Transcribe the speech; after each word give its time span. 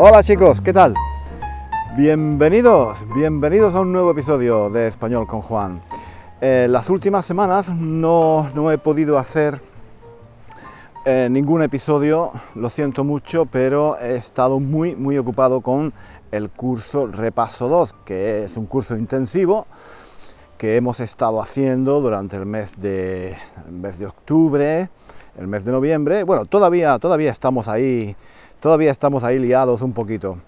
Hola 0.00 0.22
chicos, 0.22 0.60
¿qué 0.60 0.72
tal? 0.72 0.94
Bienvenidos, 1.96 2.98
bienvenidos 3.16 3.74
a 3.74 3.80
un 3.80 3.90
nuevo 3.90 4.12
episodio 4.12 4.70
de 4.70 4.86
Español 4.86 5.26
con 5.26 5.42
Juan. 5.42 5.82
Eh, 6.40 6.68
las 6.70 6.88
últimas 6.88 7.26
semanas 7.26 7.68
no, 7.68 8.48
no 8.54 8.70
he 8.70 8.78
podido 8.78 9.18
hacer 9.18 9.60
eh, 11.04 11.26
ningún 11.28 11.64
episodio, 11.64 12.30
lo 12.54 12.70
siento 12.70 13.02
mucho, 13.02 13.46
pero 13.46 13.98
he 13.98 14.14
estado 14.14 14.60
muy 14.60 14.94
muy 14.94 15.18
ocupado 15.18 15.62
con 15.62 15.92
el 16.30 16.48
curso 16.48 17.08
Repaso 17.08 17.68
2, 17.68 17.96
que 18.04 18.44
es 18.44 18.56
un 18.56 18.66
curso 18.66 18.96
intensivo 18.96 19.66
que 20.58 20.76
hemos 20.76 21.00
estado 21.00 21.42
haciendo 21.42 22.00
durante 22.00 22.36
el 22.36 22.46
mes 22.46 22.78
de, 22.78 23.36
el 23.66 23.72
mes 23.72 23.98
de 23.98 24.06
octubre, 24.06 24.90
el 25.36 25.48
mes 25.48 25.64
de 25.64 25.72
noviembre. 25.72 26.22
Bueno, 26.22 26.44
todavía, 26.44 27.00
todavía 27.00 27.32
estamos 27.32 27.66
ahí 27.66 28.14
Todavía 28.60 28.90
estamos 28.90 29.22
ahí 29.22 29.38
liados 29.38 29.82
un 29.82 29.92
poquito. 29.92 30.38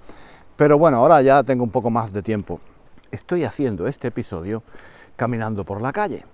Pero 0.56 0.76
bueno, 0.78 0.96
ahora 0.96 1.22
ya 1.22 1.44
tengo 1.44 1.62
un 1.62 1.70
poco 1.70 1.90
más 1.90 2.12
de 2.12 2.22
tiempo. 2.22 2.60
Estoy 3.12 3.44
haciendo 3.44 3.86
este 3.86 4.08
episodio 4.08 4.64
caminando 5.14 5.64
por 5.64 5.80
la 5.80 5.92
calle. 5.92 6.24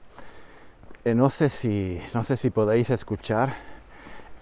Eh, 1.05 1.15
no, 1.15 1.29
sé 1.29 1.51
si, 1.51 2.01
no 2.15 2.25
sé 2.25 2.39
si 2.39 2.49
podéis 2.49 2.89
escuchar 2.89 3.55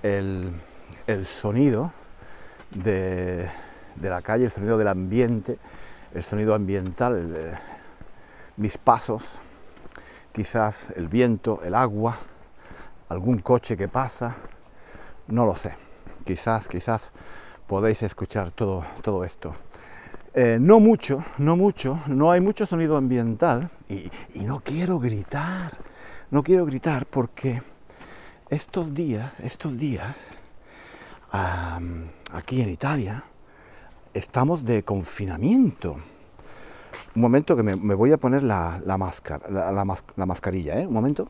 el, 0.04 0.52
sonido 1.24 1.90
de, 2.70 3.50
la 4.00 4.22
calle, 4.22 4.44
el 4.44 4.50
sonido 4.52 4.78
del 4.78 4.88
ambiente, 4.88 5.58
el 6.14 6.22
sonido 6.22 6.54
ambiental, 6.54 7.58
mis 8.56 8.78
pasos, 8.78 9.40
quizás 10.32 10.92
el 10.94 11.08
viento, 11.08 11.60
el 11.64 11.74
agua, 11.74 12.16
algún 13.08 13.38
coche 13.38 13.76
que 13.76 13.88
pasa, 13.88 14.36
no 15.26 15.46
lo 15.46 15.56
sé 15.56 15.83
quizás, 16.24 16.68
quizás 16.68 17.12
podéis 17.66 18.02
escuchar 18.02 18.50
todo, 18.50 18.84
todo 19.02 19.24
esto. 19.24 19.54
Eh, 20.34 20.58
no 20.60 20.80
mucho, 20.80 21.24
no 21.38 21.56
mucho, 21.56 22.00
no 22.08 22.32
hay 22.32 22.40
mucho 22.40 22.66
sonido 22.66 22.96
ambiental 22.96 23.70
y, 23.88 24.10
no 24.40 24.60
quiero 24.60 24.98
gritar, 24.98 25.78
no 26.30 26.42
quiero 26.42 26.66
gritar 26.66 27.06
porque 27.06 27.62
estos 28.50 28.92
días, 28.92 29.38
estos 29.38 29.78
días, 29.78 30.16
aquí 31.30 32.62
en 32.62 32.68
Italia, 32.68 33.24
estamos 34.12 34.64
de 34.64 34.82
confinamiento. 34.82 35.98
Un 37.14 37.22
momento 37.22 37.54
que 37.56 37.62
me, 37.62 37.94
voy 37.94 38.10
a 38.10 38.16
poner 38.16 38.42
la, 38.42 38.80
máscara, 38.98 39.48
la, 39.48 39.72
la 39.72 40.26
mascarilla, 40.26 40.80
¿eh? 40.80 40.86
Un 40.86 40.94
momento. 40.94 41.28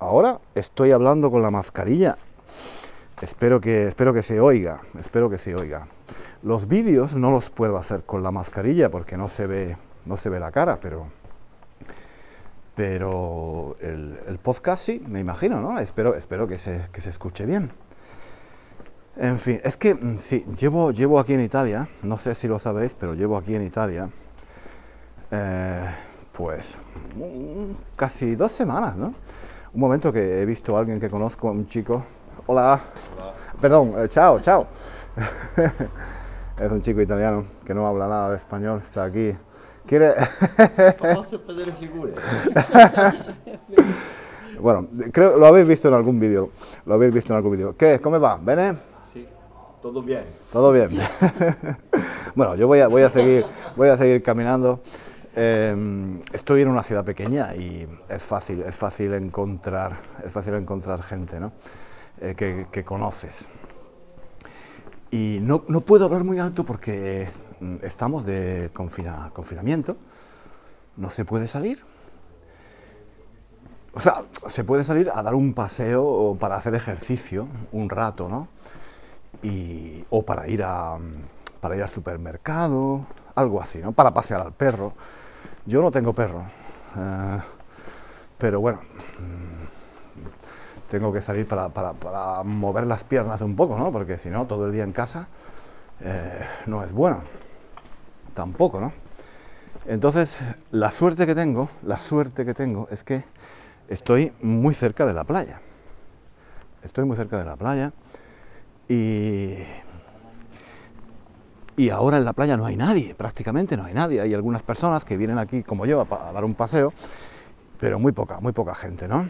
Ahora 0.00 0.40
estoy 0.54 0.92
hablando 0.92 1.30
con 1.30 1.42
la 1.42 1.50
mascarilla. 1.50 2.16
Espero 3.20 3.60
que, 3.60 3.84
espero 3.84 4.14
que 4.14 4.22
se 4.22 4.40
oiga, 4.40 4.80
espero 4.98 5.28
que 5.28 5.36
se 5.36 5.54
oiga. 5.54 5.88
Los 6.42 6.66
vídeos 6.66 7.14
no 7.14 7.30
los 7.30 7.50
puedo 7.50 7.76
hacer 7.76 8.04
con 8.04 8.22
la 8.22 8.30
mascarilla 8.30 8.90
porque 8.90 9.18
no 9.18 9.28
se 9.28 9.46
ve, 9.46 9.76
no 10.06 10.16
se 10.16 10.30
ve 10.30 10.40
la 10.40 10.52
cara, 10.52 10.80
pero, 10.80 11.08
pero 12.74 13.76
el, 13.80 14.38
podcast 14.42 14.82
sí, 14.82 15.04
me 15.06 15.20
imagino, 15.20 15.60
¿no? 15.60 15.78
Espero, 15.78 16.14
espero 16.14 16.48
que, 16.48 16.56
se, 16.56 16.80
que 16.92 17.02
se 17.02 17.10
escuche 17.10 17.44
bien. 17.44 17.70
En 19.16 19.38
fin, 19.38 19.60
es 19.62 19.76
que 19.76 19.94
mm, 19.94 20.18
sí, 20.18 20.46
llevo, 20.58 20.92
llevo 20.92 21.20
aquí 21.20 21.34
en 21.34 21.42
Italia, 21.42 21.88
no 22.02 22.16
sé 22.16 22.34
si 22.34 22.48
lo 22.48 22.58
sabéis, 22.58 22.94
pero 22.94 23.12
llevo 23.12 23.36
aquí 23.36 23.54
en 23.54 23.62
Italia, 23.62 24.08
eh, 25.30 25.90
pues 26.32 26.74
mm, 27.16 27.96
casi 27.96 28.34
dos 28.34 28.52
semanas, 28.52 28.96
¿no? 28.96 29.12
Un 29.72 29.80
momento 29.80 30.12
que 30.12 30.42
he 30.42 30.46
visto 30.46 30.76
a 30.76 30.80
alguien 30.80 30.98
que 30.98 31.08
conozco, 31.08 31.48
un 31.48 31.64
chico. 31.66 32.04
Hola. 32.46 32.80
Perdón, 33.60 33.94
eh, 33.98 34.08
chao, 34.08 34.40
chao. 34.40 34.66
es 36.58 36.72
un 36.72 36.80
chico 36.80 37.00
italiano 37.00 37.44
que 37.64 37.72
no 37.72 37.86
habla 37.86 38.08
nada 38.08 38.30
de 38.30 38.36
español, 38.36 38.82
está 38.84 39.04
aquí. 39.04 39.32
Quiere. 39.86 40.14
bueno, 44.60 44.88
creo 45.12 45.38
lo 45.38 45.46
habéis 45.46 45.68
visto 45.68 45.86
en 45.86 45.94
algún 45.94 46.18
vídeo. 46.18 46.50
Lo 46.84 46.94
habéis 46.94 47.14
visto 47.14 47.32
en 47.32 47.36
algún 47.36 47.52
vídeo. 47.52 47.76
¿Qué? 47.76 48.00
¿Cómo 48.00 48.18
va? 48.18 48.40
¿Bene? 48.42 48.76
Sí, 49.12 49.28
todo 49.80 50.02
bien. 50.02 50.24
Todo 50.50 50.72
bien. 50.72 50.98
bueno, 52.34 52.56
yo 52.56 52.66
voy 52.66 52.80
a, 52.80 52.88
voy 52.88 53.02
a 53.02 53.10
seguir, 53.10 53.46
voy 53.76 53.88
a 53.88 53.96
seguir 53.96 54.20
caminando. 54.20 54.80
Em, 55.34 56.22
estoy 56.32 56.62
en 56.62 56.68
una 56.68 56.82
ciudad 56.82 57.04
pequeña 57.04 57.54
y 57.54 57.86
es 58.08 58.22
fácil, 58.22 58.62
es 58.62 58.74
fácil 58.74 59.14
encontrar, 59.14 59.96
es 60.24 60.32
fácil 60.32 60.54
encontrar 60.54 61.02
gente 61.02 61.38
eh, 62.20 62.66
que, 62.70 62.84
conoces. 62.84 63.46
Y 65.12 65.38
no, 65.40 65.62
puedo 65.62 66.04
hablar 66.04 66.24
muy 66.24 66.40
alto 66.40 66.64
porque 66.64 67.28
mm, 67.60 67.76
estamos 67.82 68.26
de 68.26 68.70
confinamiento, 68.72 69.96
no 70.96 71.10
se 71.10 71.24
puede 71.24 71.46
salir. 71.46 71.84
O 73.92 74.00
sea, 74.00 74.24
se 74.46 74.64
puede 74.64 74.82
salir 74.82 75.10
a 75.12 75.22
dar 75.22 75.34
un 75.34 75.54
paseo 75.54 76.04
o 76.04 76.36
para 76.36 76.56
hacer 76.56 76.74
ejercicio 76.74 77.48
un 77.72 77.88
rato, 77.88 78.28
¿no? 78.28 78.48
Y, 79.42 80.04
o 80.10 80.24
para 80.24 80.48
ir, 80.48 80.62
a, 80.64 80.96
para 81.60 81.76
ir 81.76 81.82
al 81.82 81.88
supermercado, 81.88 83.06
algo 83.34 83.60
así, 83.60 83.78
¿no? 83.78 83.92
Para 83.92 84.12
pasear 84.12 84.40
al 84.40 84.52
perro. 84.52 84.94
Yo 85.66 85.82
no 85.82 85.90
tengo 85.90 86.12
perro, 86.12 86.44
eh, 86.96 87.38
pero 88.38 88.60
bueno, 88.60 88.80
mm, 89.18 90.90
tengo 90.90 91.12
que 91.12 91.22
salir 91.22 91.46
para, 91.46 92.42
mover 92.44 92.86
las 92.86 93.04
piernas 93.04 93.40
un 93.42 93.56
poco, 93.56 93.78
¿no? 93.78 93.92
Porque 93.92 94.18
si 94.18 94.30
no, 94.30 94.46
todo 94.46 94.66
el 94.66 94.72
día 94.72 94.84
en 94.84 94.92
casa 94.92 95.28
eh, 96.00 96.44
no 96.66 96.82
es 96.82 96.92
bueno. 96.92 97.22
Tampoco, 98.34 98.80
¿no? 98.80 98.92
Entonces, 99.86 100.40
la 100.70 100.90
suerte 100.90 101.26
que 101.26 101.34
tengo, 101.34 101.68
la 101.82 101.96
suerte 101.96 102.44
que 102.44 102.54
tengo 102.54 102.88
es 102.90 103.04
que 103.04 103.24
estoy 103.88 104.32
muy 104.40 104.74
cerca 104.74 105.06
de 105.06 105.12
la 105.12 105.24
playa. 105.24 105.60
Estoy 106.82 107.04
muy 107.04 107.16
cerca 107.16 107.38
de 107.38 107.44
la 107.44 107.56
playa 107.56 107.92
y 108.88 109.58
y 111.80 111.88
ahora 111.88 112.18
en 112.18 112.26
la 112.26 112.34
playa 112.34 112.58
no 112.58 112.66
hay 112.66 112.76
nadie, 112.76 113.14
prácticamente 113.14 113.74
no 113.74 113.84
hay 113.84 113.94
nadie. 113.94 114.20
Hay 114.20 114.34
algunas 114.34 114.62
personas 114.62 115.02
que 115.02 115.16
vienen 115.16 115.38
aquí 115.38 115.62
como 115.62 115.86
yo 115.86 116.06
a, 116.10 116.30
dar 116.30 116.44
un 116.44 116.54
paseo, 116.54 116.92
pero 117.78 117.98
muy 117.98 118.12
poca, 118.12 118.38
muy 118.38 118.52
poca 118.52 118.74
gente, 118.74 119.08
¿no? 119.08 119.26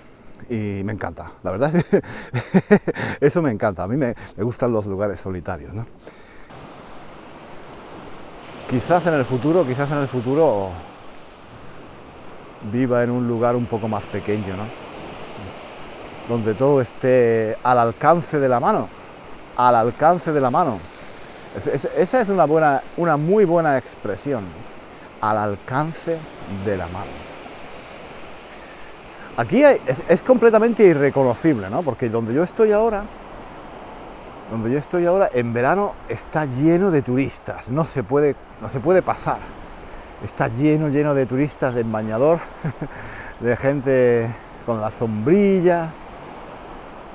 Y 0.49 0.83
me 0.83 0.93
encanta, 0.93 1.31
la 1.45 1.53
verdad, 1.53 1.73
eso 3.21 3.41
me 3.41 3.53
encanta. 3.53 3.85
A 3.85 3.87
mí 3.87 3.97
me, 3.97 4.17
gustan 4.37 4.73
los 4.73 4.87
lugares 4.87 5.21
solitarios, 5.21 5.73
¿no? 5.73 5.87
Quizás 8.69 9.07
en 9.07 9.15
el 9.15 9.25
futuro, 9.25 9.65
quizás 9.65 9.89
en 9.93 9.99
el 9.99 10.09
futuro 10.09 10.73
viva 12.73 13.05
en 13.05 13.11
un 13.11 13.29
lugar 13.29 13.55
un 13.55 13.67
poco 13.67 13.87
más 13.87 14.05
pequeño, 14.07 14.57
¿no? 14.57 14.67
Donde 16.29 16.53
todo 16.55 16.81
esté 16.81 17.57
al 17.63 17.79
alcance 17.79 18.41
de 18.41 18.49
la 18.49 18.59
mano, 18.59 18.89
al 19.57 19.77
alcance 19.77 20.33
de 20.33 20.41
la 20.41 20.51
mano 20.51 20.81
esa 21.57 22.21
es 22.21 22.29
una, 22.29 22.45
buena, 22.45 22.83
una 22.97 23.17
muy 23.17 23.45
buena 23.45 23.77
expresión, 23.77 24.45
al 25.21 25.37
alcance 25.37 26.17
de 26.65 26.77
la 26.77 26.87
mano. 26.87 27.11
Aquí 29.37 29.63
es, 29.65 30.23
completamente 30.23 30.83
irreconocible, 30.83 31.71
¿no? 31.71 31.83
Porque 31.83 32.09
donde 32.09 32.35
yo 32.35 32.43
estoy 32.43 32.73
ahora, 32.73 33.05
donde 34.51 34.71
yo 34.71 34.79
estoy 34.79 35.07
ahora, 35.07 35.31
en 35.33 35.53
verano 35.53 35.95
está 36.09 36.45
lleno 36.45 36.91
de 36.91 37.03
turistas, 37.03 37.71
no 37.71 37.85
se 37.85 38.03
puede, 38.03 38.35
no 38.61 38.69
se 38.69 38.81
puede 38.81 39.03
pasar. 39.03 39.39
Está 40.25 40.49
lleno, 40.49 40.89
lleno 40.89 41.15
de 41.15 41.25
turistas 41.25 41.75
de 41.75 41.85
bañador, 41.85 42.41
de 43.41 43.57
gente 43.57 44.29
con 44.67 44.81
la 44.81 44.91
sombrilla. 44.91 45.89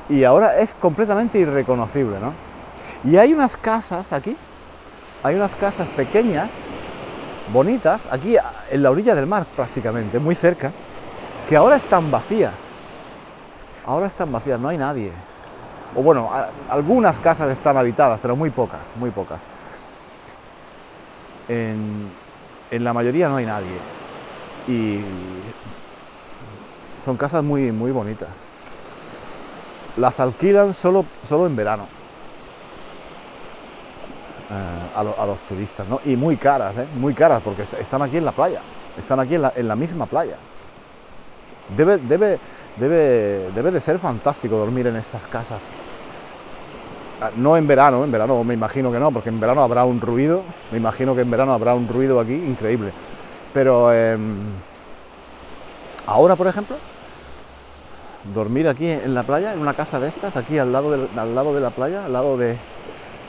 Y 0.09 0.23
ahora 0.23 0.57
es 0.57 0.73
completamente 0.75 1.37
irreconocible, 1.37 2.19
¿no? 2.19 2.54
Y 3.03 3.17
hay 3.17 3.33
unas 3.33 3.57
casas 3.57 4.11
aquí, 4.13 4.37
hay 5.23 5.35
unas 5.35 5.55
casas 5.55 5.89
pequeñas, 5.89 6.51
bonitas, 7.45 8.07
aquí 8.11 8.37
en 8.69 8.83
la 8.83 8.91
orilla 8.91 9.15
del 9.15 9.27
mar 9.27 9.47
prácticamente, 9.55 10.19
muy 10.19 10.35
cerca, 10.35 10.73
que 11.45 11.57
ahora 11.57 11.77
están 11.77 12.11
vacías. 12.11 12.53
Ahora 13.83 14.07
están 14.07 14.31
vacías, 14.31 14.59
no 14.59 14.67
hay 14.69 14.77
nadie. 14.77 15.11
O 15.93 16.03
bueno, 16.03 16.31
algunas 16.67 17.19
casas 17.19 17.51
están 17.51 17.77
habitadas, 17.77 18.19
pero 18.21 18.35
muy 18.35 18.51
pocas, 18.51 18.95
muy 18.95 19.11
pocas. 19.11 19.41
En, 21.47 22.19
en 22.69 22.83
la 22.83 22.93
mayoría 22.93 23.29
no 23.29 23.37
hay 23.37 23.45
nadie. 23.45 23.87
Y 24.67 25.55
son 26.95 27.17
casas 27.17 27.43
muy, 27.43 27.71
muy 27.71 27.91
bonitas. 27.91 28.29
Las 29.95 30.19
alquilan 30.19 30.73
solo, 30.73 31.15
solo 31.23 31.47
en 31.47 31.55
verano. 31.55 31.94
Eh, 34.47 34.53
a, 34.95 35.25
los 35.25 35.39
turistas, 35.41 35.87
¿no? 35.87 35.99
Y 36.05 36.15
muy 36.15 36.37
caras, 36.37 36.77
¿eh? 36.77 36.87
Muy 36.97 37.15
caras, 37.15 37.41
porque 37.43 37.63
están 37.63 38.03
aquí 38.03 38.17
en 38.17 38.25
la 38.25 38.31
playa. 38.31 38.61
Están 38.97 39.19
aquí 39.19 39.35
en 39.35 39.41
la, 39.41 39.53
en 39.55 39.67
la 39.67 39.75
misma 39.75 40.05
playa. 40.05 40.35
Debe, 41.75 41.97
debe, 41.97 42.39
debe, 42.75 43.51
debe 43.55 43.71
de 43.71 43.81
ser 43.81 43.97
fantástico 43.97 44.55
dormir 44.55 44.85
en 44.85 44.97
estas 44.97 45.23
casas. 45.23 45.59
Ah, 47.21 47.31
no 47.35 47.57
en 47.57 47.65
verano, 47.65 48.03
en 48.03 48.11
verano 48.11 48.43
me 48.43 48.53
imagino 48.53 48.91
que 48.91 48.99
no, 48.99 49.09
porque 49.09 49.29
en 49.29 49.39
verano 49.39 49.61
habrá 49.61 49.83
un 49.83 49.99
ruido, 49.99 50.43
me 50.71 50.77
imagino 50.77 51.15
que 51.15 51.21
en 51.21 51.31
verano 51.31 51.51
habrá 51.51 51.73
un 51.73 51.87
ruido 51.87 52.19
aquí 52.19 52.35
increíble. 52.35 52.91
Pero 53.51 53.91
em, 53.91 54.35
ahora, 56.05 56.35
por 56.35 56.45
ejemplo, 56.45 56.75
dormir 58.31 58.67
aquí 58.67 58.87
en 58.87 59.15
la 59.15 59.23
playa, 59.23 59.53
en 59.53 59.59
una 59.59 59.73
casa 59.73 59.99
de 59.99 60.07
estas, 60.07 60.35
aquí 60.37 60.59
al 60.59 60.71
lado, 60.71 60.93
al 61.17 61.33
lado 61.33 61.55
de 61.55 61.61
la 61.61 61.71
playa, 61.71 62.05
al 62.05 62.13
lado 62.13 62.37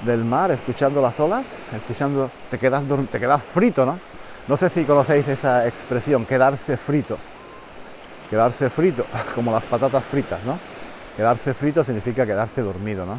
del 0.04 0.24
mar, 0.24 0.50
escuchando 0.50 1.00
las 1.00 1.18
olas, 1.20 1.46
escuchando, 1.72 2.30
te 2.50 2.58
quedas, 2.58 2.84
te 3.10 3.18
quedas 3.18 3.42
frito, 3.42 3.86
¿no? 3.86 3.98
No 4.48 4.56
sé 4.56 4.68
si 4.68 4.84
conocéis 4.84 5.26
esa 5.28 5.66
expresión, 5.66 6.24
quedarse 6.26 6.76
frito. 6.76 7.18
Quedarse 8.30 8.70
frito, 8.70 9.04
como 9.34 9.52
las 9.52 9.64
patatas 9.64 10.04
fritas, 10.04 10.44
¿no? 10.44 10.58
Quedarse 11.16 11.54
frito 11.54 11.84
significa 11.84 12.26
quedarse 12.26 12.62
dormido, 12.62 13.06
¿no? 13.06 13.18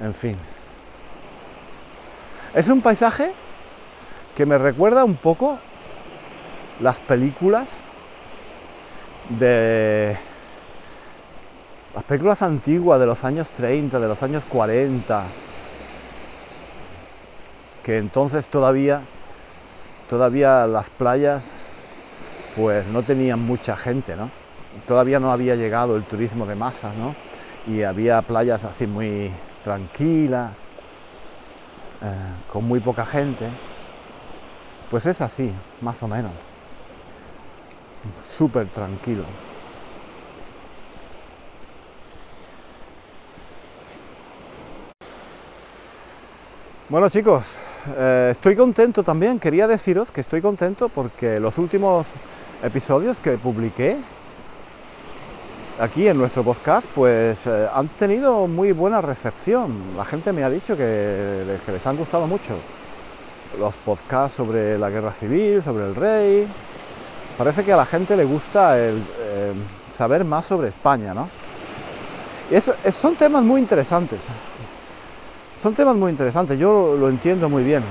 En 0.00 0.14
fin. 0.14 0.36
Es 2.54 2.68
un 2.68 2.82
paisaje 2.82 3.32
que 4.36 4.44
me 4.46 4.58
recuerda 4.58 5.04
un 5.04 5.16
poco 5.16 5.58
las 6.80 6.98
películas 7.00 7.68
de 9.38 10.16
las 11.94 12.04
películas 12.04 12.42
antiguas 12.42 13.00
de 13.00 13.06
los 13.06 13.24
años 13.24 13.50
30, 13.50 13.98
de 14.00 14.08
los 14.08 14.22
años 14.22 14.44
40, 14.46 15.36
que 17.82 17.98
entonces 17.98 18.48
todavía 18.48 19.08
todavía 20.06 20.66
las 20.66 20.90
playas 20.90 21.50
pues 22.50 22.88
no 22.90 23.04
tenían 23.04 23.40
mucha 23.40 23.76
gente, 23.76 24.16
¿no? 24.16 24.32
Todavía 24.86 25.20
no 25.20 25.32
había 25.32 25.56
llegado 25.56 25.96
el 25.96 26.06
turismo 26.06 26.46
de 26.46 26.56
masas, 26.56 26.96
¿no? 26.96 27.16
Y 27.64 27.82
había 27.82 28.22
playas 28.22 28.64
así 28.64 28.86
muy 28.86 29.38
tranquila, 29.62 30.56
eh, 32.00 32.42
con 32.46 32.64
muy 32.64 32.80
poca 32.80 33.04
gente, 33.06 33.58
pues 34.88 35.06
es 35.06 35.20
así, 35.20 35.56
más 35.80 36.02
o 36.02 36.08
menos. 36.08 36.36
Súper 38.22 38.70
tranquilo. 38.70 39.38
Bueno 46.92 47.08
chicos, 47.08 47.46
eh, 47.96 48.28
estoy 48.32 48.54
contento 48.54 49.02
también, 49.02 49.40
quería 49.40 49.66
deciros 49.66 50.10
que 50.12 50.20
estoy 50.20 50.42
contento 50.42 50.90
porque 50.90 51.40
los 51.40 51.56
últimos 51.56 52.06
episodios 52.62 53.18
que 53.18 53.38
publiqué 53.38 53.96
aquí 55.80 56.06
en 56.06 56.18
nuestro 56.18 56.44
podcast 56.44 56.84
pues 56.94 57.46
eh, 57.46 57.66
han 57.72 57.88
tenido 57.96 58.46
muy 58.46 58.72
buena 58.72 59.00
recepción. 59.00 59.70
La 59.96 60.04
gente 60.04 60.34
me 60.34 60.44
ha 60.44 60.50
dicho 60.50 60.76
que, 60.76 61.58
les 61.66 61.86
han 61.86 61.96
gustado 61.96 62.26
mucho 62.26 62.52
los 63.58 63.74
podcasts 63.86 64.36
sobre 64.36 64.76
la 64.76 64.90
guerra 64.90 65.12
civil, 65.12 65.62
sobre 65.62 65.86
el 65.86 65.94
rey. 65.94 66.46
Parece 67.38 67.64
que 67.64 67.72
a 67.72 67.78
la 67.78 67.86
gente 67.86 68.18
le 68.18 68.24
gusta 68.24 68.78
el, 68.78 69.02
eh, 69.18 69.54
saber 69.96 70.26
más 70.26 70.44
sobre 70.44 70.68
España, 70.68 71.14
¿no? 71.14 71.26
Y 72.50 72.60
son 72.90 73.16
temas 73.16 73.42
muy 73.44 73.62
interesantes. 73.62 74.20
Son 75.62 75.74
temas 75.74 75.94
muy 75.94 76.10
interesantes, 76.10 76.58
yo 76.58 76.96
lo 76.96 77.08
entiendo 77.08 77.48
muy 77.48 77.62
bien. 77.62 77.84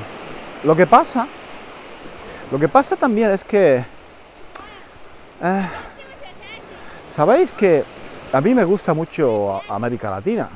Lo 0.65 0.75
que 0.75 0.85
pasa, 0.85 1.25
lo 2.51 2.59
que 2.59 2.67
pasa 2.67 2.97
también 2.97 3.31
es 3.31 3.45
que 3.45 3.85
eh, 5.41 5.69
Sabéis 7.07 7.53
que 7.53 7.85
a 8.33 8.41
mí 8.41 8.53
me 8.53 8.65
gusta 8.65 8.93
mucho 8.93 9.63
América 9.71 10.11
Latina. 10.11 10.49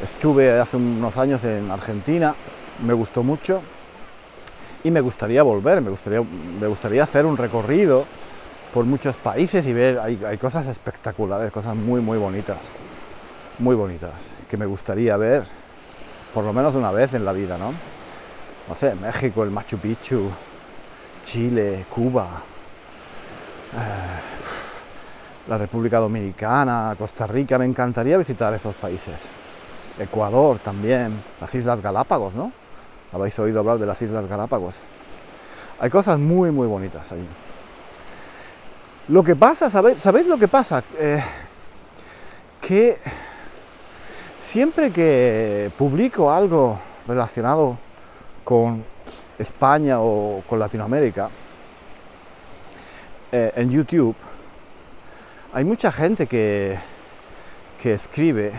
estuve 0.00 0.60
hace 0.60 0.78
unos 0.78 1.18
años 1.18 1.44
en 1.44 1.70
Argentina, 1.70 2.36
me 2.78 2.94
gustó 2.94 3.22
mucho 3.22 3.64
y 4.82 4.90
me 4.90 5.02
gustaría 5.02 5.42
volver, 5.42 5.82
me 5.82 5.90
gustaría, 5.90 6.22
me 6.22 6.66
gustaría 6.66 7.02
hacer 7.02 7.26
un 7.26 7.36
recorrido 7.36 8.06
por 8.72 8.86
muchos 8.86 9.18
países 9.18 9.66
y 9.66 9.74
ver, 9.74 9.98
hay, 9.98 10.18
hay 10.24 10.38
cosas 10.38 10.66
espectaculares, 10.68 11.52
cosas 11.52 11.76
muy, 11.76 12.00
muy 12.00 12.16
bonitas, 12.16 12.72
muy 13.58 13.74
bonitas, 13.74 14.20
que 14.48 14.56
me 14.56 14.66
gustaría 14.66 15.16
ver 15.16 15.44
por 16.34 16.44
lo 16.44 16.52
menos 16.52 16.74
una 16.74 16.90
vez 16.90 17.14
en 17.14 17.24
la 17.24 17.32
vida, 17.32 17.56
¿no? 17.56 17.72
No 18.68 18.74
sé, 18.74 18.94
México, 18.94 19.42
el 19.42 19.50
Machu 19.50 19.78
Picchu, 19.78 20.30
Chile, 21.22 21.86
Cuba, 21.88 22.44
eh, 23.72 24.20
la 25.48 25.56
República 25.56 25.98
Dominicana, 25.98 26.94
Costa 26.98 27.26
Rica, 27.26 27.58
me 27.58 27.64
encantaría 27.64 28.18
visitar 28.18 28.52
esos 28.52 28.74
países. 28.76 29.18
Ecuador 29.98 30.58
también, 30.58 31.22
las 31.40 31.54
Islas 31.54 31.80
Galápagos, 31.80 32.34
¿no? 32.34 32.52
Habéis 33.12 33.38
oído 33.38 33.60
hablar 33.60 33.78
de 33.78 33.86
las 33.86 34.02
Islas 34.02 34.26
Galápagos. 34.26 34.74
Hay 35.78 35.88
cosas 35.88 36.18
muy, 36.18 36.50
muy 36.50 36.66
bonitas 36.66 37.10
ahí. 37.12 37.26
Lo 39.08 39.22
que 39.24 39.36
pasa, 39.36 39.70
¿sabéis, 39.70 40.00
¿sabéis 40.00 40.26
lo 40.26 40.36
que 40.36 40.48
pasa? 40.48 40.84
Eh, 40.98 41.22
que 42.60 42.98
siempre 44.46 44.92
que 44.92 45.70
publico 45.76 46.30
algo 46.30 46.78
relacionado 47.06 47.76
con 48.44 48.84
España 49.38 50.00
o 50.00 50.42
con 50.48 50.58
Latinoamérica, 50.58 51.28
eh, 53.32 53.52
en 53.56 53.70
YouTube 53.70 54.14
hay 55.52 55.64
mucha 55.64 55.90
gente 55.90 56.26
que, 56.26 56.78
que 57.82 57.94
escribe 57.94 58.52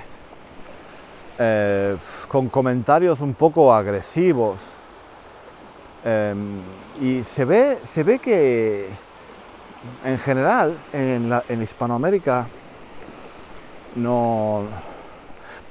eh, 1.39 1.95
con 2.27 2.49
comentarios 2.49 3.21
un 3.21 3.33
poco 3.33 3.73
agresivos 3.73 4.59
em, 6.03 6.59
y 6.99 7.23
se 7.23 7.45
ve, 7.45 7.77
se 7.83 8.03
ve 8.03 8.19
que 8.19 8.89
en 10.03 10.17
general 10.17 10.75
en, 10.91 11.61
Hispanoamérica 11.61 12.47
no 13.95 14.63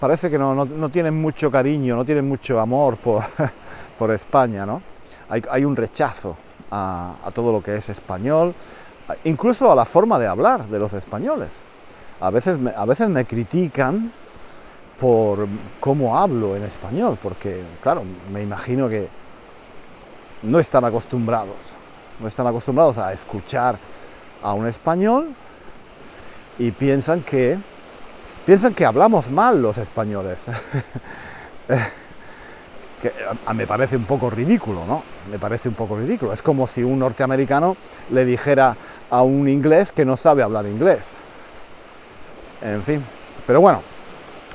parece 0.00 0.30
que 0.30 0.38
no, 0.38 0.54
no, 0.54 0.88
tienen 0.88 1.20
mucho 1.20 1.50
cariño, 1.50 1.96
no 1.96 2.04
tienen 2.04 2.28
mucho 2.28 2.60
amor 2.60 2.96
por, 2.96 3.22
por 3.98 4.10
España, 4.10 4.66
¿no? 4.66 4.82
Hay, 5.28 5.42
hay 5.50 5.64
un 5.64 5.74
rechazo 5.74 6.36
a, 6.70 7.14
a, 7.24 7.30
todo 7.30 7.52
lo 7.52 7.62
que 7.62 7.76
es 7.76 7.88
español, 7.88 8.54
incluso 9.24 9.70
a 9.70 9.74
la 9.74 9.84
forma 9.84 10.18
de 10.18 10.26
hablar 10.26 10.66
de 10.66 10.78
los 10.78 10.92
españoles. 10.92 11.48
A 12.20 12.30
veces 12.30 12.58
me, 12.58 12.70
a 12.70 12.84
veces 12.86 13.08
me 13.08 13.24
critican 13.24 14.12
por 15.00 15.46
cómo 15.80 16.16
hablo 16.16 16.56
en 16.56 16.64
español, 16.64 17.18
porque 17.22 17.62
claro, 17.82 18.02
me 18.32 18.42
imagino 18.42 18.88
que 18.88 19.08
no 20.42 20.58
están 20.58 20.84
acostumbrados, 20.84 21.56
no 22.20 22.28
están 22.28 22.46
acostumbrados 22.46 22.98
a 22.98 23.12
escuchar 23.12 23.76
a 24.42 24.52
un 24.52 24.66
español 24.66 25.28
y 26.58 26.70
piensan 26.70 27.22
que 27.22 27.58
piensan 28.46 28.74
que 28.74 28.86
hablamos 28.86 29.30
mal 29.30 29.60
los 29.60 29.76
españoles. 29.76 30.46
que 33.00 33.12
me 33.54 33.66
parece 33.66 33.96
un 33.96 34.06
poco 34.06 34.30
ridículo, 34.30 34.86
¿no? 34.86 35.02
Me 35.30 35.38
parece 35.38 35.68
un 35.68 35.74
poco 35.74 35.96
ridículo. 35.96 36.32
Es 36.32 36.42
como 36.42 36.66
si 36.66 36.82
un 36.82 36.98
norteamericano 36.98 37.76
le 38.08 38.24
dijera 38.24 38.76
a 39.10 39.22
un 39.22 39.48
inglés 39.48 39.92
que 39.92 40.04
no 40.04 40.16
sabe 40.16 40.42
hablar 40.42 40.66
inglés. 40.66 41.06
En 42.60 42.82
fin, 42.82 43.04
pero 43.44 43.60
bueno, 43.60 43.82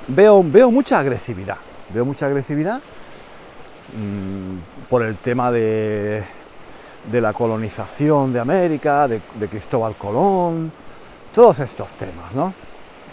veo, 0.07 0.43
veo 0.43 0.71
mucha 0.71 0.99
agresividad, 0.99 1.57
veo 1.89 2.05
mucha 2.05 2.25
agresividad 2.27 2.81
mm, 3.93 4.57
por 4.89 5.03
el 5.03 5.17
tema 5.19 5.51
de, 5.51 6.23
de 7.03 7.21
la 7.21 7.33
colonización 7.33 8.33
de 8.33 8.39
América, 8.39 9.07
de, 9.07 9.21
de 9.35 9.49
Cristóbal 9.49 9.97
Colón, 9.97 10.71
todos 11.31 11.59
estos 11.59 11.95
temas, 11.95 12.33
¿no? 12.35 12.53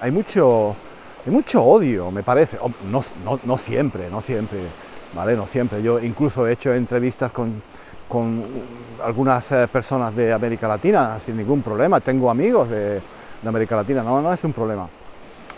Hay 0.01 0.11
mucho, 0.13 0.81
hay 1.25 1.33
mucho 1.33 1.63
odio, 1.65 2.11
me 2.11 2.23
parece. 2.25 2.59
Oh, 2.61 2.71
No, 2.81 3.01
no- 3.43 3.59
siempre, 3.59 4.11
no 4.11 4.21
siempre, 4.21 4.77
¿vale? 5.11 5.37
No 5.37 5.47
siempre. 5.47 5.83
Yo 5.83 5.99
incluso 6.01 6.47
he 6.47 6.53
hecho 6.53 6.73
entrevistas 6.75 7.33
con, 7.33 7.65
con 8.07 8.97
algunas 9.03 9.51
eh, 9.53 9.69
personas 9.69 10.15
de 10.15 10.33
América 10.33 10.69
Latina 10.69 11.19
sin 11.21 11.37
ningún 11.37 11.63
problema. 11.63 12.01
Tengo 12.01 12.31
amigos 12.31 12.69
de, 12.69 13.01
de 13.41 13.49
América 13.49 13.77
Latina, 13.77 14.03
no, 14.03 14.21
no 14.23 14.33
es 14.33 14.43
un 14.45 14.53
problema. 14.53 14.91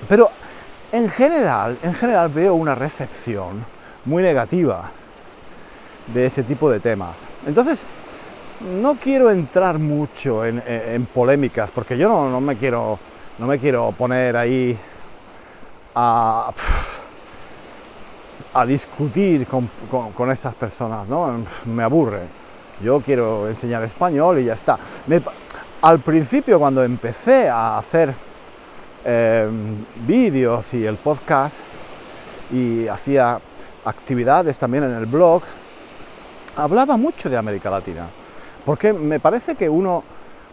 Pero 0.08 0.32
en 0.92 1.08
general, 1.08 1.78
en 1.82 1.94
general 1.94 2.30
veo 2.30 2.54
una 2.54 2.74
recepción 2.76 3.68
muy 4.04 4.22
negativa 4.22 4.94
de 6.06 6.26
ese 6.26 6.44
tipo 6.44 6.70
de 6.70 6.80
temas. 6.80 7.30
Entonces, 7.42 7.86
no 8.60 8.98
quiero 8.98 9.30
entrar 9.30 9.78
mucho 9.80 10.44
en, 10.44 10.58
en- 10.60 10.90
en 10.94 11.06
polémicas, 11.08 11.72
porque 11.72 11.98
yo 11.98 12.08
no, 12.08 12.30
no 12.30 12.40
me 12.40 12.56
quiero, 12.56 13.02
no 13.40 13.46
me 13.46 13.58
quiero 13.58 13.90
poner 13.92 14.36
ahí 14.36 14.78
a, 15.94 16.52
a 18.52 18.66
discutir 18.66 19.46
con, 19.46 19.68
con, 20.14 20.30
estas 20.30 20.54
personas, 20.54 21.08
¿no? 21.08 21.42
Me 21.64 21.82
aburre. 21.82 22.20
Yo 22.84 23.00
quiero 23.00 23.48
enseñar 23.48 23.82
español 23.82 24.38
y 24.40 24.44
ya 24.44 24.54
está. 24.54 24.78
Me 25.06 25.22
al 25.82 26.00
principio, 26.00 26.58
cuando 26.58 26.84
empecé 26.84 27.48
a 27.48 27.78
hacer 27.78 28.12
eh, 29.06 29.48
vídeos 30.06 30.74
y 30.74 30.84
el 30.84 30.96
podcast 30.96 31.56
y 32.52 32.86
hacía 32.86 33.40
actividades 33.86 34.58
también 34.58 34.84
en 34.84 34.92
el 34.92 35.06
blog, 35.06 35.42
hablaba 36.56 36.98
mucho 36.98 37.30
de 37.30 37.38
América 37.38 37.70
Latina, 37.70 38.08
porque 38.66 38.92
me 38.92 39.20
parece 39.20 39.54
que 39.54 39.70
uno, 39.70 40.04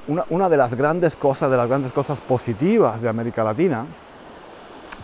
una, 0.08 0.50
de 0.50 0.58
las 0.58 0.74
grandes 0.74 1.16
cosas, 1.16 1.52
de 1.52 1.58
las 1.58 1.68
grandes 1.68 1.92
cosas 1.92 2.20
positivas 2.20 3.02
de 3.02 3.10
América 3.10 3.44
Latina, 3.44 3.86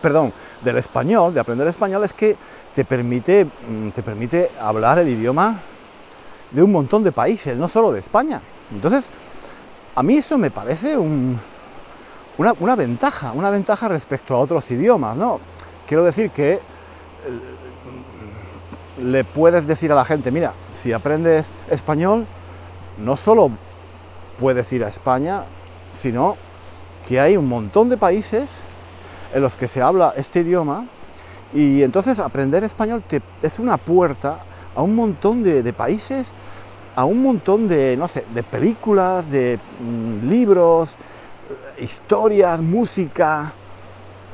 perdón, 0.00 0.32
del 0.62 0.78
español, 0.78 1.34
de 1.34 1.40
aprender 1.40 1.66
español, 1.68 2.04
es 2.04 2.12
que 2.12 2.36
te 2.74 2.84
permite, 2.84 3.44
mm, 3.44 3.90
te 3.90 4.02
permite 4.02 4.50
hablar 4.60 4.98
el 4.98 5.08
idioma 5.08 5.60
de 6.50 6.62
un 6.62 6.72
montón 6.72 7.02
de 7.02 7.12
países, 7.12 7.56
no 7.56 7.68
solo 7.68 7.92
de 7.92 8.00
España. 8.00 8.40
Entonces, 8.72 9.04
a 9.94 10.02
mí 10.02 10.16
eso 10.16 10.38
me 10.38 10.50
parece 10.50 10.96
un, 10.96 11.38
una, 12.38 12.52
una 12.60 12.76
ventaja, 12.76 13.32
una 13.32 13.50
ventaja 13.50 13.88
respecto 13.88 14.34
a 14.34 14.38
otros 14.38 14.70
idiomas, 14.70 15.16
¿no? 15.16 15.40
Quiero 15.86 16.04
decir 16.04 16.30
que 16.30 16.54
eh, 16.54 16.60
le 19.02 19.24
puedes 19.24 19.66
decir 19.66 19.92
a 19.92 19.94
la 19.94 20.04
gente, 20.04 20.30
mira, 20.30 20.52
si 20.82 20.92
aprendes 20.92 21.46
español, 21.70 22.26
no 22.98 23.16
solo 23.16 23.50
puedes 24.36 24.72
ir 24.72 24.84
a 24.84 24.88
España, 24.88 25.46
sino 25.94 26.38
que 27.02 27.20
hay 27.20 27.36
un 27.36 27.46
montón 27.48 27.88
de 27.90 27.98
países 27.98 28.56
en 29.32 29.42
los 29.42 29.56
que 29.56 29.68
se 29.68 29.82
habla 29.82 30.14
este 30.16 30.40
idioma 30.40 30.88
y 31.52 31.82
entonces 31.82 32.18
aprender 32.18 32.64
español 32.64 33.04
te- 33.04 33.22
es 33.42 33.58
una 33.58 33.78
puerta 33.78 34.46
a 34.74 34.82
un 34.82 34.94
montón 34.94 35.42
de, 35.42 35.72
países, 35.74 36.34
a 36.94 37.04
un 37.06 37.22
montón 37.22 37.68
de, 37.68 37.96
no 37.96 38.08
sé, 38.08 38.26
de 38.28 38.44
películas, 38.44 39.28
de 39.30 39.60
mm, 39.78 40.20
libros, 40.28 40.98
historias, 41.78 42.62
música. 42.62 43.56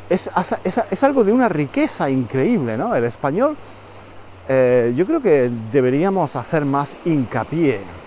Es 0.08 1.02
algo 1.02 1.24
de 1.24 1.32
una 1.32 1.48
riqueza 1.48 2.10
increíble, 2.10 2.76
¿no? 2.76 2.94
El 2.94 3.04
español, 3.04 3.58
eh, 4.46 4.92
yo 4.94 5.06
creo 5.06 5.20
que 5.20 5.50
deberíamos 5.50 6.36
hacer 6.36 6.64
más 6.64 6.98
hincapié, 7.04 7.99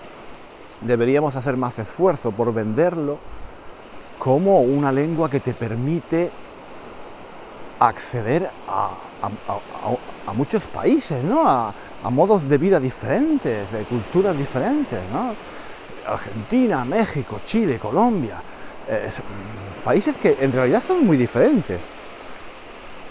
deberíamos 0.84 1.36
hacer 1.36 1.56
más 1.56 1.78
esfuerzo 1.78 2.32
por 2.32 2.52
venderlo 2.52 3.20
como 4.18 4.62
una 4.62 4.92
lengua 4.92 5.28
que 5.28 5.40
te 5.40 5.54
permite 5.54 6.32
acceder 7.78 8.50
a, 8.66 8.98
muchos 10.34 10.66
países, 10.68 11.22
¿no? 11.24 11.46
A, 11.46 11.74
modos 12.10 12.48
de 12.48 12.58
vida 12.58 12.80
diferentes, 12.80 13.70
de 13.70 13.84
culturas 13.84 14.36
diferentes, 14.36 15.08
¿no? 15.08 15.36
Argentina, 16.06 16.84
México, 16.84 17.40
Chile, 17.40 17.78
Colombia, 17.78 18.44
eh, 18.86 19.10
mm, 19.26 19.82
países 19.82 20.18
que 20.18 20.36
en 20.38 20.52
realidad 20.52 20.82
son 20.82 21.04
muy 21.04 21.16
diferentes. 21.16 21.90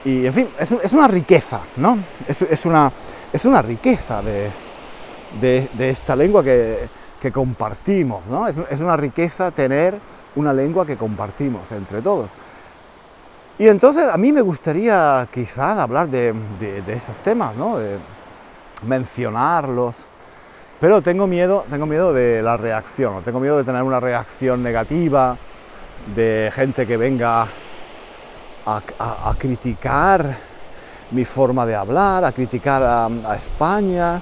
Y 0.03 0.25
en 0.25 0.33
fin, 0.33 0.53
es, 0.59 0.71
un- 0.71 0.81
es 0.83 0.91
una 0.93 1.07
riqueza, 1.07 1.69
¿no? 1.75 2.03
Es, 2.27 2.65
una, 2.65 2.93
es 3.31 3.45
una 3.45 3.61
riqueza 3.61 4.21
de- 4.21 5.69
de 5.71 5.89
esta 5.89 6.15
lengua 6.15 6.43
que, 6.43 6.89
que 7.23 7.31
compartimos, 7.31 8.27
¿no? 8.27 8.49
Es, 8.49 8.81
una 8.81 8.97
riqueza 8.97 9.49
tener 9.51 9.97
una 10.35 10.51
lengua 10.51 10.85
que 10.85 10.97
compartimos 10.97 11.71
entre 11.71 12.01
todos. 12.01 12.29
Y 13.57 13.69
entonces 13.69 14.09
a 14.09 14.17
mí 14.17 14.33
me 14.33 14.41
gustaría 14.41 15.25
quizás 15.31 15.79
hablar 15.79 16.09
de, 16.09 16.33
esos 16.85 17.15
temas, 17.19 17.55
¿no? 17.55 17.77
De 17.77 17.97
mencionarlos. 18.85 19.95
Pero 20.81 21.01
tengo 21.01 21.25
miedo, 21.25 21.63
tengo 21.69 21.85
miedo 21.85 22.11
de 22.11 22.41
la 22.41 22.57
reacción, 22.57 23.15
¿no? 23.15 23.21
tengo 23.21 23.39
miedo 23.39 23.55
de 23.55 23.63
tener 23.63 23.83
una 23.83 24.01
reacción 24.01 24.61
negativa, 24.61 25.37
de 26.13 26.51
gente 26.53 26.85
que 26.85 26.97
venga 26.97 27.47
a, 28.65 29.35
criticar 29.39 30.35
mi 31.11 31.23
forma 31.23 31.65
de 31.65 31.73
hablar, 31.73 32.25
a 32.25 32.33
criticar 32.33 32.83
a, 32.83 33.05
a 33.05 33.35
España 33.37 34.19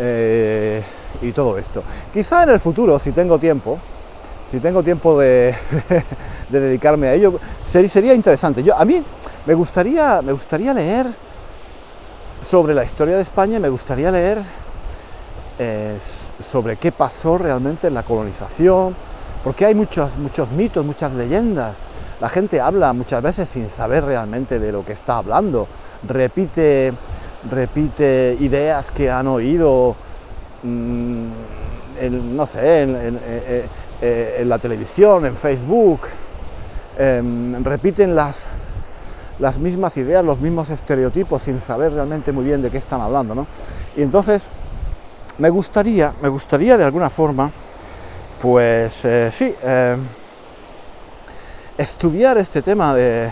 eh, 0.00 0.82
y 1.20 1.32
todo 1.32 1.58
esto. 1.58 1.84
Quizá 2.12 2.44
en 2.44 2.50
el 2.50 2.60
futuro, 2.60 2.98
si 2.98 3.12
tengo 3.12 3.38
tiempo, 3.38 3.82
si 4.46 4.60
tengo 4.60 4.82
tiempo 4.82 5.18
de, 5.18 5.54
de 6.48 6.60
dedicarme 6.60 7.08
a 7.08 7.14
ello, 7.14 7.40
ser- 7.64 7.88
sería 7.88 8.14
interesante. 8.14 8.62
Yo, 8.62 8.76
a 8.78 8.84
mí 8.84 9.04
me 9.44 9.54
gustaría, 9.54 10.22
me 10.22 10.32
gustaría 10.32 10.74
leer 10.74 11.18
sobre 12.40 12.74
la 12.74 12.84
historia 12.84 13.16
de 13.16 13.22
España, 13.22 13.58
me 13.60 13.68
gustaría 13.70 14.10
leer 14.10 14.42
eh, 15.58 15.98
sobre 16.38 16.76
qué 16.78 16.92
pasó 16.92 17.38
realmente 17.38 17.86
en 17.86 17.94
la 17.94 18.02
colonización, 18.02 18.96
porque 19.42 19.66
hay 19.66 19.74
muchos, 19.74 20.16
muchos 20.16 20.50
mitos, 20.50 20.84
muchas 20.84 21.12
leyendas. 21.12 21.78
La 22.18 22.28
gente 22.28 22.60
habla 22.60 22.92
muchas 22.92 23.22
veces 23.22 23.48
sin 23.48 23.68
saber 23.70 24.04
realmente 24.04 24.58
de 24.58 24.72
lo 24.72 24.84
que 24.84 24.92
está 24.92 25.18
hablando, 25.18 25.68
repite, 26.02 26.94
repite 27.42 28.36
ideas 28.38 28.90
que 28.92 29.10
han 29.10 29.26
oído, 29.26 29.98
mm, 30.62 31.32
en, 31.98 32.36
no 32.36 32.46
sé, 32.46 32.82
en, 32.82 32.96
en- 32.96 33.20
eh, 33.22 33.68
eh, 34.00 34.36
en 34.40 34.48
la 34.48 34.58
televisión, 34.58 35.26
en 35.26 35.36
Facebook, 35.36 36.08
em, 36.96 37.62
repiten 37.64 38.14
las, 38.14 38.46
las 39.38 39.58
mismas 39.58 39.96
ideas, 39.96 40.24
los 40.24 40.40
mismos 40.40 40.70
estereotipos 40.70 41.42
sin 41.42 41.60
saber 41.60 41.92
realmente 41.92 42.32
muy 42.32 42.44
bien 42.44 42.62
de 42.62 42.70
qué 42.70 42.78
están 42.78 43.00
hablando, 43.00 43.34
¿no? 43.34 43.48
Y 43.96 44.02
entonces 44.02 44.48
me 45.38 45.50
gustaría, 45.50 46.14
me 46.20 46.28
gustaría 46.28 46.76
de 46.78 46.84
alguna 46.84 47.10
forma, 47.10 47.52
pues 48.40 49.04
eh, 49.04 49.30
sí, 49.32 49.54
eh, 49.62 49.96
estudiar 51.76 52.38
este 52.38 52.62
tema 52.62 52.94
de 52.94 53.30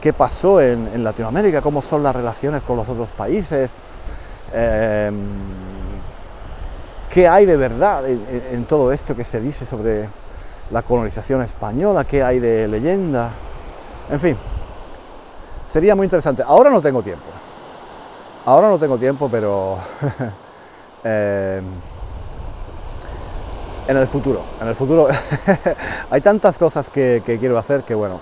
qué 0.00 0.12
pasó 0.12 0.60
en, 0.60 1.02
Latinoamérica, 1.02 1.60
cómo 1.60 1.82
son 1.82 2.02
las 2.02 2.14
relaciones 2.14 2.62
con 2.62 2.76
los 2.76 2.88
otros 2.88 3.10
países, 3.12 3.76
eh, 4.52 5.10
qué 7.12 7.28
hay 7.28 7.44
de 7.44 7.56
verdad 7.56 8.08
en, 8.08 8.64
todo 8.64 8.90
esto 8.90 9.14
que 9.14 9.22
se 9.22 9.38
dice 9.38 9.66
sobre 9.66 10.08
la 10.70 10.80
colonización 10.82 11.42
española, 11.42 12.04
qué 12.04 12.22
hay 12.22 12.40
de 12.40 12.66
leyenda, 12.66 13.30
en 14.10 14.18
fin, 14.18 14.36
sería 15.68 15.94
muy 15.94 16.06
interesante. 16.06 16.42
Ahora 16.44 16.70
no 16.70 16.80
tengo 16.80 17.02
tiempo, 17.02 17.22
ahora 18.46 18.70
no 18.70 18.78
tengo 18.78 18.96
tiempo, 18.96 19.28
pero 19.30 19.78
eh, 21.04 21.60
en 23.88 23.96
el 23.96 24.06
futuro, 24.06 24.42
en 24.62 24.68
el 24.68 24.74
futuro. 24.74 25.08
Hay 26.10 26.22
tantas 26.22 26.56
cosas 26.56 26.88
que, 26.88 27.22
quiero 27.38 27.58
hacer 27.58 27.82
que 27.82 27.94
bueno, 27.94 28.20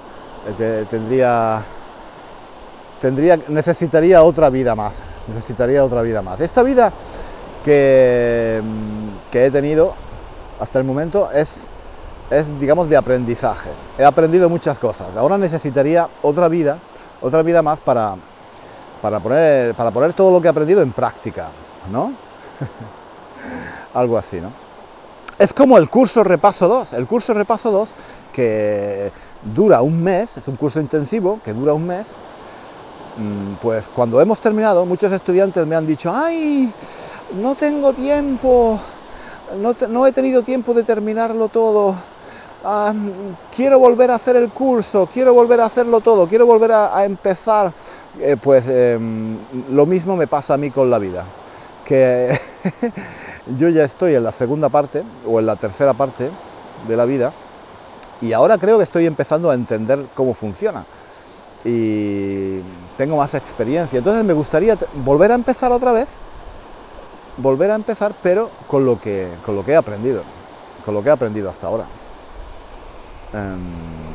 eh, 0.48 0.54
te- 0.58 0.84
tendría, 0.86 1.62
tendría, 2.98 3.36
necesitaría 3.36 4.20
otra 4.24 4.50
vida 4.50 4.74
más, 4.74 5.00
necesitaría 5.28 5.84
otra 5.84 6.02
vida 6.02 6.22
más. 6.22 6.40
Esta 6.40 6.64
vida 6.64 6.92
que, 7.64 8.60
mm, 8.62 9.32
que 9.32 9.46
he 9.46 9.50
tenido 9.50 9.94
hasta 10.60 10.78
el 10.78 10.84
momento 10.84 11.30
es, 11.32 11.50
digamos, 12.60 12.88
de 12.88 12.96
aprendizaje. 12.96 13.70
He 13.98 14.04
aprendido 14.04 14.48
muchas 14.48 14.78
cosas. 14.78 15.08
Ahora 15.16 15.38
necesitaría 15.38 16.08
otra 16.22 16.48
vida, 16.48 16.78
otra 17.22 17.42
vida 17.42 17.62
más 17.62 17.80
para, 17.80 18.14
para, 19.00 19.18
poner, 19.18 19.74
para 19.74 19.90
poner 19.90 20.12
todo 20.12 20.30
lo 20.30 20.40
que 20.40 20.46
he 20.46 20.50
aprendido 20.50 20.82
en 20.82 20.92
práctica, 20.92 21.48
¿no? 21.90 22.12
Algo 23.94 24.18
así, 24.18 24.40
¿no? 24.40 24.50
Es 25.38 25.54
como 25.54 25.78
el 25.78 25.88
curso 25.88 26.22
Repaso 26.22 26.68
2. 26.68 26.92
El 26.92 27.06
curso 27.06 27.32
Repaso 27.32 27.70
2 27.70 27.88
que 28.32 29.10
dura 29.54 29.80
un 29.80 30.02
mes, 30.02 30.36
es 30.36 30.46
un 30.46 30.56
curso 30.56 30.80
intensivo 30.80 31.40
que 31.42 31.54
dura 31.54 31.72
un 31.72 31.86
mes 31.86 32.06
pues 33.60 33.88
cuando 33.88 34.20
hemos 34.20 34.40
terminado, 34.40 34.86
muchos 34.86 35.12
estudiantes 35.12 35.66
me 35.66 35.76
han 35.76 35.86
dicho, 35.86 36.12
ay, 36.14 36.72
no 37.34 37.54
tengo 37.54 37.92
tiempo, 37.92 38.80
no, 39.58 40.06
he 40.06 40.12
tenido 40.12 40.42
tiempo 40.42 40.74
de 40.74 40.84
terminarlo 40.84 41.48
todo, 41.48 41.94
ah, 42.64 42.92
quiero 43.54 43.78
volver 43.78 44.10
a 44.10 44.16
hacer 44.16 44.36
el 44.36 44.50
curso, 44.50 45.08
quiero 45.12 45.34
volver 45.34 45.60
a 45.60 45.66
hacerlo 45.66 46.00
todo, 46.00 46.26
quiero 46.26 46.46
volver 46.46 46.72
a, 46.72 47.04
empezar. 47.04 47.72
Eh, 48.20 48.36
pues 48.42 48.66
em, 48.66 49.36
lo 49.70 49.86
mismo 49.86 50.16
me 50.16 50.26
pasa 50.26 50.54
a 50.54 50.56
mí 50.56 50.70
con 50.70 50.90
la 50.90 50.98
vida, 50.98 51.24
que 51.84 52.38
yo 53.58 53.68
ya 53.68 53.84
estoy 53.84 54.14
en 54.14 54.24
la 54.24 54.32
segunda 54.32 54.68
parte 54.68 55.02
o 55.26 55.38
en 55.38 55.46
la 55.46 55.56
tercera 55.56 55.94
parte 55.94 56.28
de 56.88 56.96
la 56.96 57.04
vida 57.04 57.32
y 58.20 58.32
ahora 58.32 58.58
creo 58.58 58.78
que 58.78 58.84
estoy 58.84 59.06
empezando 59.06 59.50
a 59.50 59.54
entender 59.54 60.06
cómo 60.14 60.34
funciona 60.34 60.84
y 61.64 62.58
tengo 63.00 63.16
más 63.16 63.32
experiencia. 63.32 63.96
Entonces 63.96 64.22
me 64.24 64.34
gustaría 64.34 64.76
volver 64.92 65.32
a 65.32 65.34
empezar 65.34 65.72
otra 65.72 65.90
vez, 65.90 66.06
volver 67.38 67.70
a 67.70 67.74
empezar, 67.74 68.12
pero 68.22 68.50
con 68.66 68.84
lo 68.84 69.00
que, 69.00 69.26
con 69.46 69.56
lo 69.56 69.64
que 69.64 69.72
he 69.72 69.76
aprendido, 69.76 70.22
con 70.84 70.92
lo 70.92 71.02
que 71.02 71.08
he 71.08 71.12
aprendido 71.12 71.48
hasta 71.48 71.66
ahora. 71.66 71.84
Em, 73.32 73.58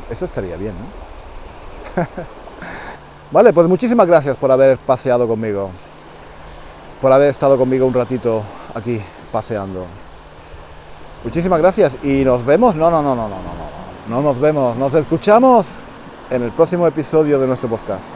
eso 0.08 0.26
estaría 0.26 0.56
bien, 0.56 0.72
¿no? 1.96 2.04
vale, 3.32 3.52
pues 3.52 3.66
muchísimas 3.66 4.06
gracias 4.06 4.36
por 4.36 4.52
haber 4.52 4.78
paseado 4.78 5.26
conmigo, 5.26 5.70
por 7.02 7.10
haber 7.10 7.30
estado 7.30 7.58
conmigo 7.58 7.86
un 7.86 7.94
ratito 7.94 8.44
aquí 8.72 9.00
paseando. 9.32 9.84
Muchísimas 11.24 11.58
gracias 11.58 11.96
y 12.04 12.24
nos 12.24 12.46
vemos. 12.46 12.76
No, 12.76 12.88
no, 12.88 13.02
no, 13.02 13.16
no, 13.16 13.28
no, 13.28 13.34
no, 13.34 13.52
no. 13.52 14.16
No 14.16 14.22
nos 14.22 14.40
vemos, 14.40 14.76
nos 14.76 14.94
escuchamos 14.94 15.66
en 16.30 16.44
el 16.44 16.52
próximo 16.52 16.86
episodio 16.86 17.40
de 17.40 17.48
nuestro 17.48 17.68
podcast. 17.68 18.15